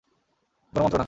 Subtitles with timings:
[0.73, 0.99] কোনো মন্ত্র না।